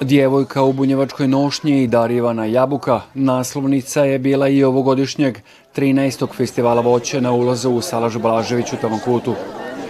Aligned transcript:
Djevojka 0.00 0.62
u 0.62 0.72
bunjevačkoj 0.72 1.28
nošnji 1.28 1.82
i 1.82 1.86
Darivana 1.86 2.44
Jabuka 2.44 3.00
naslovnica 3.14 4.04
je 4.04 4.18
bila 4.18 4.48
i 4.48 4.64
ovogodišnjeg 4.64 5.38
13. 5.76 6.36
festivala 6.36 6.80
voća 6.80 7.20
na 7.20 7.32
ulazu 7.32 7.70
u 7.70 7.80
Salaž 7.80 8.16
Blažević 8.16 8.72
u 8.72 8.76
Tavankutu. 8.76 9.34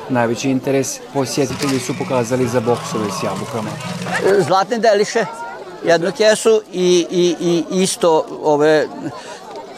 Najveći 0.09 0.51
interes 0.51 1.01
posjetitelji 1.15 1.79
su 1.79 1.95
pokazali 1.99 2.49
za 2.49 2.61
boksove 2.61 3.05
s 3.21 3.23
jabukama. 3.23 3.71
Zlatne 4.47 4.79
deliše, 4.79 5.25
jednu 5.85 6.13
kesu 6.17 6.63
i, 6.73 7.07
i, 7.11 7.35
i 7.41 7.83
isto 7.83 8.27
ove 8.43 8.87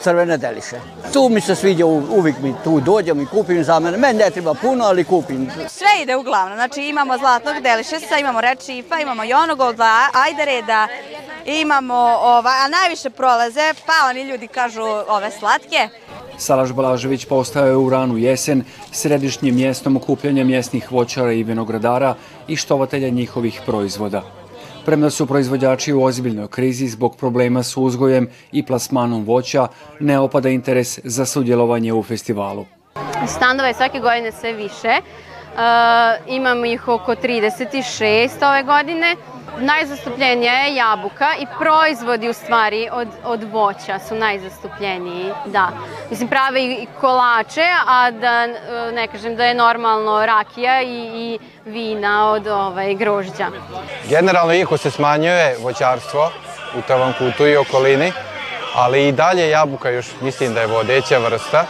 crvene 0.02 0.36
deliše. 0.36 0.76
Tu 1.12 1.28
mi 1.28 1.40
se 1.40 1.54
sviđa, 1.54 1.86
uvijek 1.86 2.36
mi 2.42 2.54
tu 2.64 2.80
dođem 2.80 3.20
i 3.20 3.26
kupim 3.26 3.64
za 3.64 3.78
mene. 3.78 3.96
Meni 3.96 4.18
ne 4.18 4.30
treba 4.30 4.54
puno, 4.54 4.84
ali 4.84 5.04
kupim. 5.04 5.50
Sve 5.68 6.02
ide 6.02 6.16
uglavnom. 6.16 6.56
Znači 6.56 6.82
imamo 6.82 7.18
zlatnog 7.18 7.62
delišesa, 7.62 8.18
imamo 8.18 8.40
rečifa, 8.40 9.00
imamo 9.00 9.24
jonogolda, 9.24 10.08
ajdereda, 10.12 10.88
imamo, 11.44 11.94
ova, 12.22 12.50
a 12.64 12.68
najviše 12.68 13.10
prolaze, 13.10 13.74
pa 13.86 14.08
oni 14.10 14.22
ljudi 14.22 14.48
kažu 14.48 14.82
ove 15.08 15.30
slatke. 15.30 15.88
Salaš 16.38 16.72
Balažević 16.72 17.24
postao 17.24 17.66
je 17.66 17.77
u 17.77 17.90
ranu 17.90 18.18
jesen 18.18 18.64
središnjim 18.92 19.55
mjestom 19.55 19.96
okupljanja 19.96 20.44
mjesnih 20.44 20.92
voćara 20.92 21.33
i 21.33 21.42
vinogradara 21.42 22.14
i 22.48 22.56
štovatelja 22.56 23.08
njihovih 23.08 23.60
proizvoda. 23.66 24.38
Premda 24.89 25.11
su 25.11 25.27
proizvođači 25.27 25.92
u 25.92 26.03
ozbiljnoj 26.03 26.48
krizi 26.48 26.86
zbog 26.89 27.17
problema 27.17 27.62
s 27.62 27.77
uzgojem 27.77 28.28
i 28.53 28.67
plasmanom 28.67 29.25
voća, 29.25 29.67
ne 30.00 30.19
opada 30.19 30.48
interes 30.48 30.98
za 31.05 31.27
sudjelovanje 31.27 31.92
u 31.92 32.03
festivalu. 32.03 32.67
Standova 33.27 33.69
je 33.69 33.75
svake 33.75 34.00
godine 34.00 34.33
sve 34.33 34.53
više. 34.53 34.89
E, 34.89 35.00
imamo 36.27 36.64
ih 36.64 36.89
oko 36.89 37.14
36 37.14 38.48
ove 38.48 38.62
godine. 38.62 39.17
Najzastupljenija 39.61 40.53
je 40.53 40.75
jabuka 40.75 41.27
i 41.41 41.47
proizvodi 41.59 42.28
u 42.28 42.33
stvari 42.33 42.89
od, 42.92 43.09
od 43.25 43.45
voća 43.53 43.98
su 44.09 44.14
najzastupljeniji, 44.14 45.33
da. 45.47 45.69
Mislim, 46.11 46.28
prave 46.28 46.64
i 46.64 46.87
kolače, 47.01 47.67
a 47.86 48.11
da 48.11 48.47
ne 48.92 49.09
kažem 49.12 49.36
da 49.36 49.45
je 49.45 49.55
normalno 49.55 50.27
rakija 50.27 50.83
i, 50.83 51.11
i 51.14 51.39
vina 51.64 52.31
od 52.31 52.47
ovaj, 52.47 52.95
grožđa. 52.95 53.47
Generalno, 54.09 54.55
iako 54.55 54.77
se 54.77 54.91
smanjuje 54.91 55.56
voćarstvo 55.61 56.31
u 56.79 56.83
Tavankutu 56.83 57.47
i 57.47 57.56
okolini, 57.56 58.12
ali 58.75 59.09
i 59.09 59.12
dalje 59.12 59.51
jabuka 59.51 59.91
još 59.91 60.06
mislim 60.20 60.55
da 60.55 60.61
je 60.61 60.67
vodeća 60.67 61.19
vrsta. 61.19 61.64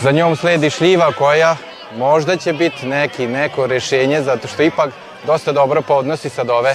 Za 0.00 0.10
njom 0.10 0.36
sledi 0.36 0.70
šljiva 0.70 1.12
koja 1.12 1.56
možda 1.96 2.36
će 2.36 2.52
biti 2.52 2.86
neki, 2.86 3.26
neko 3.26 3.66
rešenje, 3.66 4.22
zato 4.22 4.48
što 4.48 4.62
ipak 4.62 4.90
dosta 5.26 5.52
dobro 5.52 5.82
podnosi 5.82 6.28
sad 6.28 6.50
ove 6.50 6.74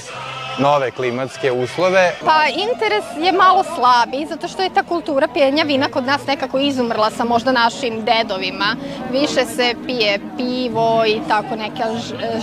nove 0.60 0.92
klimatske 0.92 1.52
uslove. 1.52 2.16
Pa 2.26 2.48
interes 2.48 3.06
je 3.26 3.32
malo 3.32 3.64
slabi, 3.64 4.26
zato 4.30 4.48
što 4.48 4.62
je 4.62 4.74
ta 4.74 4.84
kultura 4.84 5.28
pijenja 5.34 5.64
vina 5.64 5.88
kod 5.90 6.06
nas 6.06 6.28
nekako 6.28 6.60
izumrla 6.60 7.12
sa 7.12 7.24
možda 7.24 7.52
našim 7.52 8.06
dedovima. 8.06 8.76
Više 9.12 9.46
se 9.46 9.76
pije 9.86 10.20
pivo 10.38 11.06
i 11.08 11.20
tako 11.28 11.56
neka 11.56 11.84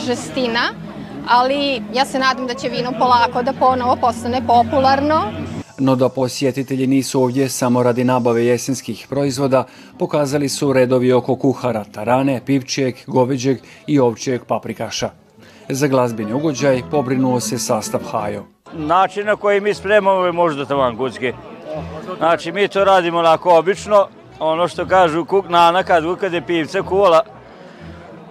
žestina, 0.07 0.61
ali 1.29 1.83
ja 1.95 2.05
se 2.05 2.19
nadam 2.19 2.47
da 2.47 2.55
će 2.55 2.69
vino 2.69 2.93
polako 2.99 3.43
da 3.43 3.53
ponovo 3.53 3.97
postane 3.97 4.47
popularno. 4.47 5.23
No 5.79 5.97
da 5.97 6.09
posjetitelji 6.09 6.87
nisu 6.87 7.23
ovdje 7.23 7.49
samo 7.49 7.83
radi 7.83 8.05
nabave 8.05 8.47
jesenskih 8.47 9.07
proizvoda, 9.11 9.65
pokazali 9.99 10.49
su 10.49 10.73
redovi 10.73 11.13
oko 11.13 11.37
kuhara, 11.37 11.85
tarane, 11.85 12.41
pivčijeg, 12.47 12.95
goveđeg 13.07 13.59
i 13.87 14.01
ovčijeg 14.01 14.45
paprikaša. 14.45 15.22
Za 15.69 15.87
glazbeni 15.87 16.33
ugođaj 16.33 16.83
pobrinuo 16.91 17.41
se 17.41 17.59
sastav 17.59 18.01
Hajo. 18.13 18.45
Način 18.73 19.27
na 19.27 19.37
koji 19.37 19.61
mi 19.61 19.75
spremamo 19.75 20.25
je 20.27 20.33
možda 20.33 20.65
tavan 20.65 20.97
kucki. 20.97 21.33
Znači 22.19 22.53
mi 22.53 22.69
to 22.69 22.85
radimo 22.85 23.19
onako 23.19 23.59
obično, 23.59 24.07
ono 24.39 24.69
što 24.69 24.87
kažu 24.87 25.25
kuk 25.25 25.49
nana 25.49 25.83
kad 25.83 26.05
ukade 26.05 26.41
pivce 26.41 26.83
kuvala, 26.83 27.23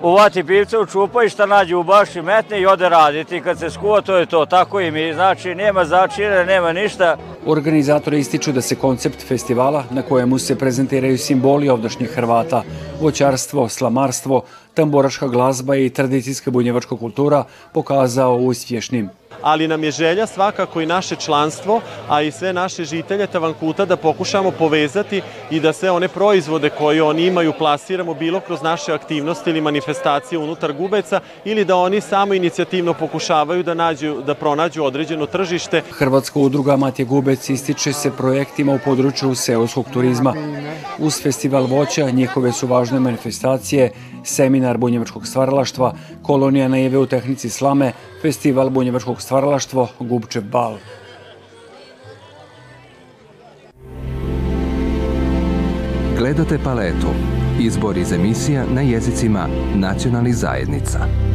uvati 0.02 0.44
pivce 0.44 0.78
u 0.78 0.86
čupa 0.86 1.24
i 1.24 1.30
šta 1.30 1.46
nađe 1.46 1.76
u 1.76 1.84
baši 1.84 2.22
metne 2.22 2.62
i 2.62 2.66
ode 2.66 2.90
raditi. 2.90 3.42
Kad 3.42 3.60
se 3.60 3.70
skuva 3.70 4.02
to 4.02 4.18
je 4.18 4.26
to, 4.26 4.46
tako 4.46 4.82
i 4.82 4.92
mi. 4.92 5.14
Znači 5.14 5.56
nema 5.56 5.86
začine, 5.86 6.46
nema 6.46 6.74
ništa. 6.74 7.18
Organizatori 7.46 8.20
ističu 8.20 8.52
da 8.52 8.62
se 8.62 8.76
koncept 8.76 9.28
festivala 9.28 9.84
na 9.92 10.02
kojemu 10.02 10.40
se 10.40 10.56
prezentiraju 10.56 11.18
simboli 11.18 11.70
ovdašnjih 11.70 12.10
Hrvata, 12.10 12.64
voćarstvo, 13.02 13.70
slamarstvo, 13.70 14.44
tamboraška 14.74 15.28
glazba 15.28 15.76
i 15.76 15.90
tradicijska 15.90 16.52
bunjevačka 16.52 16.98
kultura 16.98 17.44
pokazao 17.74 18.36
uspješnim 18.38 19.10
ali 19.42 19.68
nam 19.68 19.84
je 19.84 19.92
želja 19.92 20.28
svakako 20.28 20.82
i 20.82 20.86
naše 20.86 21.16
članstvo, 21.16 21.82
a 22.10 22.22
i 22.22 22.32
sve 22.32 22.54
naše 22.54 22.84
žitelje 22.84 23.28
Tavankuta 23.28 23.86
da 23.86 23.98
pokušamo 23.98 24.52
povezati 24.52 25.22
i 25.52 25.60
da 25.60 25.74
sve 25.74 25.92
one 25.92 26.08
proizvode 26.08 26.70
koje 26.70 27.04
oni 27.04 27.26
imaju 27.26 27.54
plasiramo 27.58 28.14
bilo 28.14 28.40
kroz 28.40 28.62
naše 28.62 28.94
aktivnosti 28.94 29.50
ili 29.50 29.62
manifestacije 29.62 30.40
unutar 30.40 30.74
Gubeca 30.74 31.20
ili 31.46 31.66
da 31.66 31.76
oni 31.76 32.02
samo 32.02 32.34
inicijativno 32.34 32.94
pokušavaju 32.94 33.64
da, 33.64 33.74
nađu, 33.74 34.22
da 34.22 34.34
pronađu 34.34 34.84
određeno 34.84 35.26
tržište. 35.26 35.82
Hrvatska 35.92 36.40
udruga 36.40 36.76
Matje 36.78 37.06
Gubec 37.06 37.50
ističe 37.50 37.94
se 37.94 38.12
projektima 38.12 38.74
u 38.74 38.80
području 38.86 39.36
seoskog 39.36 39.86
turizma. 39.94 40.34
Uz 41.00 41.22
festival 41.22 41.66
voća 41.66 42.10
njihove 42.10 42.52
su 42.52 42.68
važne 42.68 43.00
manifestacije, 43.00 43.92
seminar 44.24 44.78
bunjevačkog 44.78 45.28
stvaralaštva, 45.28 45.94
kolonija 46.24 46.68
naive 46.68 46.98
u 46.98 47.06
tehnici 47.06 47.50
slame, 47.50 47.92
festival 48.22 48.70
bunjevačkog 48.70 49.22
stvaralaštvo 49.22 49.88
Gubčev 50.00 50.44
bal. 50.44 50.78
Gledate 56.18 56.60
paletu. 56.64 57.08
Izbor 57.60 57.98
iz 57.98 58.12
emisija 58.12 58.66
na 58.74 58.82
jezicima 58.82 59.48
nacionalnih 59.76 60.36
zajednica. 60.36 61.31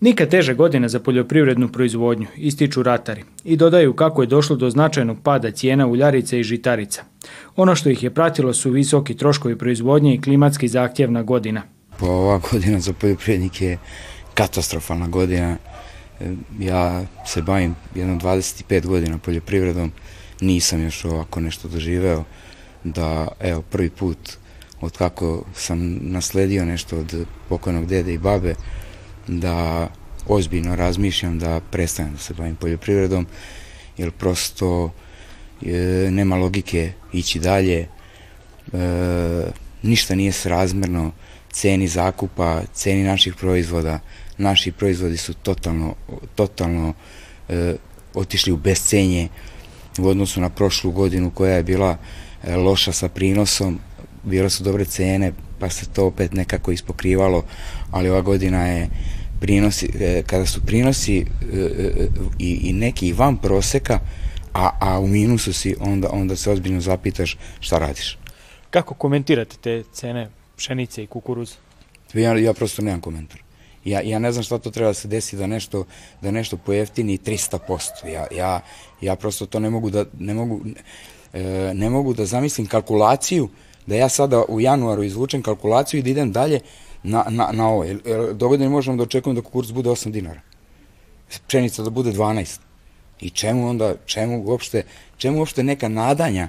Nikad 0.00 0.28
teže 0.28 0.54
godine 0.54 0.88
za 0.88 1.00
poljoprivrednu 1.00 1.68
proizvodnju, 1.68 2.26
ističu 2.36 2.82
ratari 2.82 3.24
i 3.44 3.56
dodaju 3.56 3.94
kako 3.94 4.22
je 4.22 4.26
došlo 4.26 4.56
do 4.56 4.70
značajnog 4.70 5.18
pada 5.22 5.50
cijena 5.50 5.86
uljarice 5.86 6.40
i 6.40 6.42
žitarica. 6.42 7.02
Ono 7.56 7.74
što 7.74 7.90
ih 7.90 8.02
je 8.02 8.14
pratilo 8.14 8.54
su 8.54 8.70
visoki 8.70 9.16
troškovi 9.16 9.58
proizvodnje 9.58 10.14
i 10.14 10.20
klimatski 10.20 10.68
zahtjevna 10.68 11.22
godina. 11.22 11.62
Pa 11.98 12.06
ova 12.06 12.40
godina 12.50 12.80
za 12.80 12.92
poljoprivrednike 12.92 13.66
je 13.66 13.78
katastrofalna 14.34 15.08
godina. 15.08 15.56
Ja 16.60 17.02
se 17.26 17.42
bavim 17.42 17.74
jedno 17.94 18.14
25 18.14 18.86
godina 18.86 19.18
poljoprivredom, 19.18 19.92
nisam 20.40 20.82
još 20.82 21.04
ovako 21.04 21.40
nešto 21.40 21.68
doživeo 21.68 22.24
da 22.84 23.28
evo 23.40 23.62
prvi 23.62 23.90
put 23.90 24.18
od 24.80 24.98
kako 24.98 25.44
sam 25.54 25.98
nasledio 26.02 26.64
nešto 26.64 26.98
od 26.98 27.26
pokojnog 27.48 27.86
dede 27.86 28.14
i 28.14 28.18
babe, 28.18 28.54
da 29.26 29.88
ozbiljno 30.28 30.76
razmišljam 30.76 31.38
da 31.38 31.60
prestanem 31.60 32.12
da 32.12 32.18
se 32.18 32.34
bavim 32.34 32.56
poljoprivredom, 32.56 33.26
jer 33.98 34.10
prosto 34.10 34.92
e, 35.66 36.08
nema 36.10 36.36
logike 36.36 36.92
ići 37.12 37.38
dalje, 37.38 37.78
e, 37.78 37.88
ništa 39.82 40.14
nije 40.14 40.32
srazmerno 40.32 41.12
ceni 41.52 41.88
zakupa, 41.88 42.62
ceni 42.72 43.02
naših 43.02 43.34
proizvoda, 43.34 44.00
naši 44.38 44.72
proizvodi 44.72 45.16
su 45.16 45.34
totalno, 45.34 45.94
totalno 46.34 46.94
e, 47.48 47.74
otišli 48.14 48.52
u 48.52 48.56
bescenje 48.56 49.28
u 49.98 50.08
odnosu 50.08 50.40
na 50.40 50.50
prošlu 50.50 50.90
godinu 50.90 51.30
koja 51.30 51.56
je 51.56 51.62
bila 51.62 51.96
e, 52.44 52.56
loša 52.56 52.92
sa 52.92 53.08
prinosom, 53.08 53.78
bile 54.22 54.50
su 54.50 54.62
dobre 54.62 54.84
cene, 54.84 55.32
pa 55.58 55.70
se 55.70 55.86
to 55.86 56.06
opet 56.06 56.32
nekako 56.32 56.72
ispokrivalo, 56.72 57.44
ali 57.90 58.08
ova 58.08 58.20
godina 58.20 58.66
je 58.66 58.88
prinosi, 59.40 59.90
e, 60.00 60.22
kada 60.26 60.46
su 60.46 60.60
prinosi 60.66 61.18
e, 61.18 61.24
e, 61.56 62.08
i, 62.38 62.58
i 62.62 62.72
neki 62.72 63.12
van 63.12 63.36
proseka, 63.36 64.00
a, 64.54 64.70
a 64.80 65.00
u 65.00 65.06
minusu 65.06 65.52
si, 65.52 65.76
onda, 65.80 66.08
onda 66.12 66.36
se 66.36 66.50
ozbiljno 66.50 66.80
zapitaš 66.80 67.36
šta 67.60 67.78
radiš. 67.78 68.18
Kako 68.70 68.94
komentirate 68.94 69.56
te 69.56 69.82
cene 69.92 70.30
pšenice 70.56 71.02
i 71.02 71.06
kukuruza? 71.06 71.54
Ja, 72.14 72.36
ja 72.36 72.52
prosto 72.52 72.82
nemam 72.82 73.00
komentar. 73.00 73.40
Ja, 73.84 74.00
ja 74.00 74.18
ne 74.18 74.32
znam 74.32 74.44
šta 74.44 74.58
to 74.58 74.70
treba 74.70 74.90
da 74.90 74.94
se 74.94 75.08
desi 75.08 75.36
da 75.36 75.46
nešto, 75.46 75.84
da 76.22 76.30
nešto 76.30 76.56
pojeftini 76.56 77.18
300%. 77.18 78.06
Ja, 78.06 78.26
ja, 78.36 78.60
ja 79.00 79.16
prosto 79.16 79.46
to 79.46 79.60
ne 79.60 79.70
mogu 79.70 79.90
da, 79.90 80.04
ne 80.18 80.34
mogu, 80.34 80.60
ne 81.74 81.90
mogu 81.90 82.14
da 82.14 82.24
zamislim 82.24 82.66
kalkulaciju 82.66 83.48
da 83.86 83.94
ja 83.94 84.08
sada 84.08 84.42
u 84.48 84.60
januaru 84.60 85.02
izvučem 85.02 85.42
kalkulaciju 85.42 85.98
i 85.98 86.02
da 86.02 86.10
idem 86.10 86.32
dalje 86.32 86.60
na, 87.02 87.24
na, 87.28 87.48
na 87.52 87.68
ovo. 87.68 87.84
Jer, 87.84 87.98
jer 88.04 88.34
dogodine 88.34 88.68
možemo 88.68 88.96
da 88.96 89.02
očekujemo 89.02 89.40
da 89.40 89.44
kukuruz 89.44 89.70
bude 89.72 89.90
8 89.90 90.10
dinara. 90.10 90.40
Pšenica 91.46 91.82
da 91.82 91.90
bude 91.90 92.12
12. 92.12 92.60
I 93.20 93.30
čemu 93.30 93.68
onda, 93.68 93.94
čemu 94.06 94.42
uopšte, 94.46 94.82
čemu 95.16 95.38
uopšte 95.38 95.62
neka 95.62 95.88
nadanja 95.88 96.48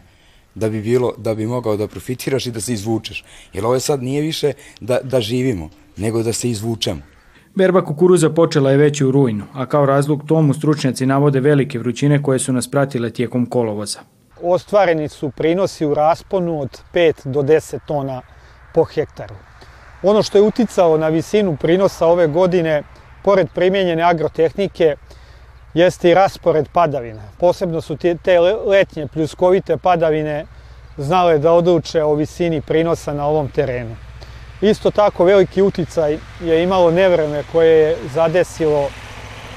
da 0.56 0.70
bi 0.70 0.82
bilo, 0.82 1.14
da 1.18 1.36
bi 1.36 1.46
mogao 1.46 1.78
da 1.78 1.88
profitiraš 1.88 2.46
i 2.46 2.52
da 2.52 2.62
se 2.62 2.74
izvučeš. 2.74 3.24
Jer 3.54 3.66
ovo 3.66 3.80
sad 3.80 4.04
nije 4.04 4.22
više 4.22 4.54
da, 4.80 5.00
da 5.04 5.22
živimo, 5.22 5.70
nego 5.98 6.24
da 6.24 6.34
se 6.34 6.50
izvučemo. 6.50 7.02
Berba 7.56 7.86
kukuruza 7.86 8.30
počela 8.30 8.72
je 8.72 8.78
već 8.78 9.02
u 9.02 9.12
rujnu, 9.12 9.46
a 9.54 9.66
kao 9.66 9.86
razlog 9.86 10.24
tomu 10.28 10.54
stručnjaci 10.54 11.06
navode 11.06 11.40
velike 11.40 11.80
vrućine 11.80 12.24
koje 12.24 12.40
su 12.40 12.54
nas 12.54 12.72
pratile 12.72 13.10
tijekom 13.10 13.46
kolovoza. 13.46 14.00
Ostvareni 14.42 15.10
su 15.10 15.30
prinosi 15.30 15.86
u 15.86 15.94
rasponu 15.94 16.62
od 16.62 16.82
5 16.94 17.28
do 17.28 17.42
10 17.42 17.80
tona 17.88 18.22
po 18.74 18.84
hektaru. 18.84 19.36
Ono 20.04 20.24
što 20.24 20.38
je 20.38 20.42
uticalo 20.42 20.98
na 20.98 21.08
visinu 21.08 21.58
prinosa 21.62 22.08
ove 22.08 22.28
godine, 22.28 22.84
pored 23.24 23.48
primjenjene 23.56 24.04
agrotehnike, 24.04 24.96
jeste 25.74 26.10
i 26.10 26.14
raspored 26.14 26.68
padavina. 26.74 27.22
Posebno 27.40 27.82
su 27.82 27.98
te 27.98 28.40
letnje 28.66 29.08
pljuskovite 29.08 29.78
padavine 29.78 30.46
znale 30.98 31.38
da 31.38 31.52
odluče 31.52 32.04
o 32.04 32.14
visini 32.14 32.62
prinosa 32.62 33.14
na 33.14 33.26
ovom 33.26 33.50
terenu. 33.50 33.96
Isto 34.62 34.92
tako 34.92 35.26
veliki 35.26 35.62
uticaj 35.62 36.18
je 36.42 36.64
imalo 36.64 36.92
nevreme 36.92 37.44
koje 37.52 37.78
je 37.80 37.98
zadesilo 38.14 38.90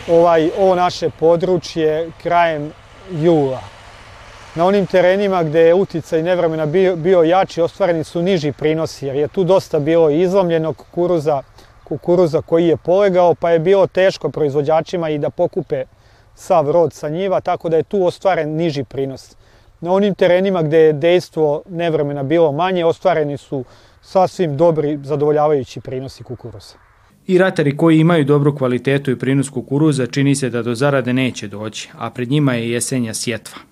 ovaj, 0.09 0.51
ovo 0.59 0.75
naše 0.75 1.11
područje 1.11 2.11
krajem 2.23 2.73
jula. 3.11 3.72
Na 4.55 4.67
onim 4.67 4.87
terenima 4.87 5.43
gde 5.43 5.61
je 5.61 5.75
uticaj 5.75 6.23
nevremena 6.23 6.67
bio, 6.67 6.97
bio 6.97 7.23
jači, 7.23 7.61
ostvareni 7.61 8.05
su 8.05 8.23
niži 8.23 8.53
prinosi, 8.53 9.07
jer 9.07 9.17
je 9.17 9.29
tu 9.29 9.45
dosta 9.45 9.79
bilo 9.79 10.11
izlomljenog 10.11 10.77
kukuruza, 10.77 11.43
kukuruza 11.85 12.43
koji 12.43 12.67
je 12.67 12.77
polegao, 12.77 13.35
pa 13.35 13.51
je 13.51 13.59
bilo 13.59 13.87
teško 13.87 14.29
proizvođačima 14.29 15.11
i 15.11 15.19
da 15.19 15.31
pokupe 15.31 15.85
sav 16.35 16.71
rod 16.71 16.93
sa 16.93 17.09
njiva, 17.09 17.41
tako 17.41 17.69
da 17.69 17.77
je 17.77 17.83
tu 17.83 18.05
ostvaren 18.07 18.57
niži 18.57 18.85
prinos. 18.85 19.37
Na 19.81 19.93
onim 19.93 20.15
terenima 20.15 20.63
gde 20.63 20.79
je 20.79 20.93
dejstvo 20.93 21.63
nevremena 21.69 22.23
bilo 22.23 22.53
manje, 22.53 22.85
ostvareni 22.85 23.37
su 23.37 23.65
sasvim 24.03 24.57
dobri, 24.57 24.99
zadovoljavajući 25.03 25.81
prinosi 25.81 26.25
kukuruza. 26.25 26.75
I 27.27 27.39
ratari 27.39 27.77
koji 27.77 27.99
imaju 27.99 28.25
dobru 28.25 28.57
kvalitetu 28.57 29.11
i 29.11 29.19
prinos 29.19 29.49
kukuruza 29.49 30.07
čini 30.07 30.35
se 30.35 30.51
da 30.51 30.63
do 30.63 30.75
zarade 30.75 31.13
neće 31.13 31.49
doći, 31.49 31.91
a 31.99 32.11
pred 32.11 32.31
njima 32.31 32.55
je 32.55 32.71
jesenja 32.71 33.15
sjetva. 33.15 33.72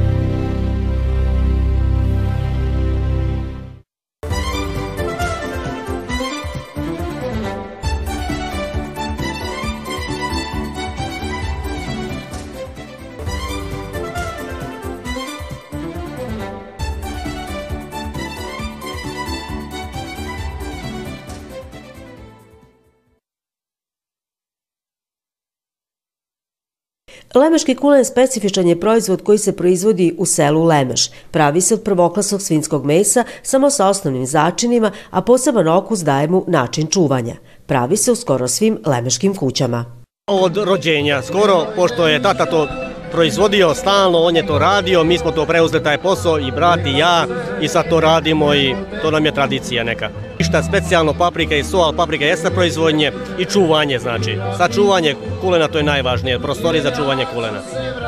Lemeški 27.35 27.75
kulen 27.75 28.05
specifičan 28.05 28.67
je 28.67 28.79
proizvod 28.79 29.23
koji 29.23 29.37
se 29.37 29.55
proizvodi 29.55 30.15
u 30.17 30.25
selu 30.25 30.63
Lemeš. 30.63 31.09
Pravi 31.31 31.61
se 31.61 31.73
od 31.73 31.81
prvoklasnog 31.83 32.41
svinskog 32.41 32.85
mesa 32.85 33.23
samo 33.43 33.69
sa 33.69 33.87
osnovnim 33.87 34.25
začinima, 34.25 34.91
a 35.09 35.21
poseban 35.21 35.67
okus 35.67 35.99
daje 35.99 36.27
mu 36.27 36.43
način 36.47 36.87
čuvanja. 36.87 37.35
Pravi 37.65 37.97
se 37.97 38.11
u 38.11 38.15
skoro 38.15 38.47
svim 38.47 38.79
lemeškim 38.85 39.35
kućama. 39.35 39.85
Od 40.31 40.57
rođenja, 40.57 41.21
skoro, 41.21 41.65
pošto 41.75 42.07
je 42.07 42.21
tata 42.21 42.45
to 42.45 42.67
proizvodio 43.11 43.73
stalno, 43.73 44.17
on 44.17 44.35
je 44.35 44.47
to 44.47 44.59
radio, 44.59 45.03
mi 45.03 45.17
smo 45.17 45.31
to 45.31 45.45
preuzeli 45.45 45.83
taj 45.83 45.97
posao 45.97 46.39
i 46.39 46.51
brat 46.51 46.79
i 46.85 46.97
ja 46.97 47.25
i 47.61 47.67
sad 47.67 47.89
to 47.89 47.99
radimo 47.99 48.55
i 48.55 48.75
to 49.01 49.11
nam 49.11 49.25
je 49.25 49.31
tradicija 49.31 49.83
neka. 49.83 50.09
Ništa 50.39 50.63
specijalno 50.63 51.13
paprika 51.13 51.55
i 51.55 51.63
so, 51.63 51.77
ali 51.77 51.97
paprika 51.97 52.25
jeste 52.25 52.49
proizvodnje 52.49 53.11
i 53.39 53.45
čuvanje 53.45 53.99
znači. 53.99 54.37
Sačuvanje 54.57 55.15
kulena 55.41 55.67
to 55.67 55.77
je 55.77 55.83
najvažnije, 55.83 56.39
prostori 56.39 56.81
za 56.81 56.91
čuvanje 56.91 57.25
kulena. 57.33 57.59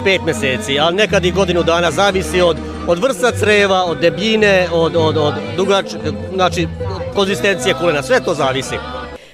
Pet 0.04 0.22
meseci, 0.26 0.80
ali 0.80 0.96
nekad 0.96 1.26
i 1.26 1.32
godinu 1.32 1.64
dana 1.64 1.92
zavisi 1.92 2.42
od, 2.42 2.58
od 2.88 3.00
vrsta 3.00 3.32
creva, 3.32 3.84
od 3.84 3.98
debljine, 4.00 4.68
od, 4.72 4.96
od, 4.96 5.18
od 5.18 5.34
dugač, 5.58 5.86
znači 6.34 6.68
konzistencije 7.16 7.74
kulena, 7.74 8.04
sve 8.04 8.20
to 8.20 8.34
zavisi. 8.34 8.76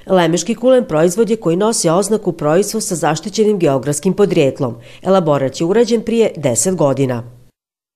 Lemeški 0.10 0.56
kulen 0.56 0.86
proizvod 0.86 1.30
je 1.30 1.36
koji 1.36 1.56
nosi 1.56 1.90
oznaku 1.90 2.32
proizvod 2.32 2.84
sa 2.84 2.96
zaštićenim 2.96 3.60
geografskim 3.60 4.14
podrijetlom. 4.14 4.76
Elaborat 5.02 5.60
je 5.60 5.66
urađen 5.66 6.02
prije 6.02 6.32
10 6.38 6.76
godina. 6.76 7.24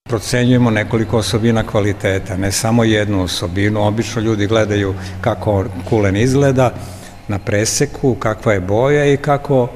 Procenjujemo 0.10 0.70
nekoliko 0.70 1.18
osobina 1.18 1.68
kvaliteta, 1.68 2.38
ne 2.38 2.52
samo 2.52 2.84
jednu 2.84 3.24
osobinu. 3.24 3.88
Obično 3.88 4.22
ljudi 4.22 4.48
gledaju 4.48 4.94
kako 5.22 5.66
kulen 5.90 6.16
izgleda 6.16 6.74
na 7.28 7.40
preseku, 7.40 8.16
kakva 8.16 8.54
je 8.54 8.60
boja 8.60 9.14
i 9.14 9.18
kako 9.18 9.68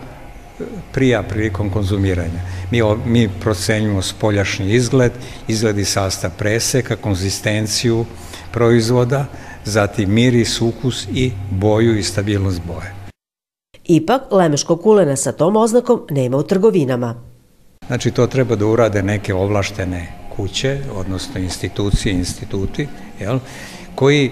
prija 0.94 1.24
prilikom 1.24 1.70
konzumiranja. 1.70 2.42
Mi, 2.72 2.82
mi 3.06 3.30
procenjujemo 3.42 4.02
spoljašnji 4.02 4.74
izgled, 4.74 5.12
izgled 5.48 5.78
i 5.78 5.86
sastav 5.86 6.32
preseka, 6.38 6.96
konzistenciju 6.96 8.06
proizvoda, 8.52 9.26
zatim 9.68 10.14
miris, 10.14 10.62
ukus 10.62 11.08
i 11.14 11.32
boju 11.52 11.98
i 11.98 12.04
stabilnost 12.04 12.62
boje. 12.68 12.94
Ipak, 13.84 14.22
lemeškog 14.32 14.82
kulena 14.82 15.16
sa 15.16 15.32
tom 15.32 15.56
oznakom 15.56 16.02
nema 16.10 16.38
u 16.38 16.44
trgovinama. 16.44 17.16
Znači, 17.88 18.12
to 18.12 18.28
treba 18.28 18.56
da 18.56 18.66
urade 18.66 19.04
neke 19.04 19.34
ovlaštene 19.34 20.08
kuće, 20.36 20.80
odnosno 20.96 21.42
institucije, 21.42 22.14
instituti, 22.14 22.88
jel, 23.20 23.40
koji 23.96 24.32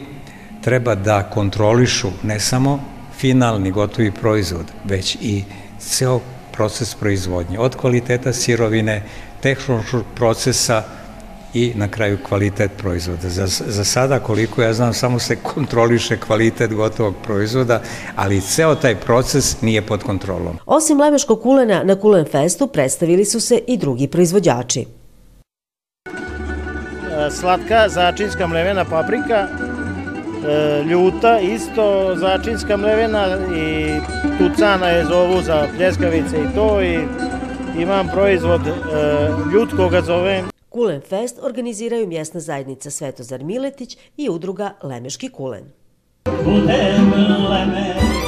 treba 0.62 0.96
da 0.96 1.30
kontrolišu 1.30 2.10
ne 2.24 2.40
samo 2.40 2.80
finalni 3.18 3.72
gotovi 3.72 4.12
proizvod, 4.12 4.66
već 4.84 5.18
i 5.22 5.44
ceo 5.80 6.20
proces 6.52 6.96
proizvodnje, 6.96 7.60
od 7.60 7.76
kvaliteta 7.76 8.34
sirovine, 8.34 9.04
tehnološkog 9.42 10.04
procesa, 10.16 10.84
i 11.56 11.72
na 11.76 11.88
kraju 11.88 12.18
kvalitet 12.24 12.72
proizvoda. 12.78 13.30
Za, 13.30 13.48
za 13.48 13.84
sada, 13.84 14.20
koliko 14.20 14.62
ja 14.62 14.74
znam, 14.74 14.94
samo 14.94 15.20
se 15.20 15.36
kontroliše 15.36 16.18
kvalitet 16.18 16.74
gotovog 16.74 17.16
proizvoda, 17.24 17.82
ali 18.16 18.42
ceo 18.42 18.76
taj 18.76 18.96
proces 18.96 19.62
nije 19.62 19.82
pod 19.82 20.04
kontrolom. 20.04 20.58
Osim 20.66 21.00
lemeškog 21.00 21.42
kulena, 21.42 21.84
na 21.84 21.96
Kulen 21.96 22.26
Festu 22.32 22.68
predstavili 22.68 23.26
su 23.26 23.40
se 23.40 23.60
i 23.68 23.78
drugi 23.78 24.08
proizvođači. 24.08 24.86
Slatka 27.32 27.90
začinska 27.90 28.48
mlevena 28.48 28.86
paprika, 28.86 29.48
ljuta 30.90 31.40
isto 31.40 32.16
začinska 32.16 32.78
mlevena 32.78 33.38
i 33.58 34.00
tucana 34.38 34.88
je 34.88 35.06
zovu 35.06 35.42
za 35.42 35.68
pljeskavice 35.78 36.36
i 36.38 36.56
to 36.56 36.82
i 36.82 37.00
imam 37.82 38.08
proizvod 38.14 38.62
ljut 39.54 39.70
koga 39.78 40.02
zovem 40.02 40.55
Kulen 40.76 41.02
Fest 41.02 41.40
organiziraju 41.42 42.08
mjesna 42.08 42.40
zajednica 42.40 42.92
Svetozar 42.92 43.44
Miletić 43.44 43.98
i 44.18 44.30
udruga 44.30 44.74
Lemeški 44.84 45.30
kulen. 45.30 45.64
Budem 46.46 47.14
Lemeš 47.50 48.25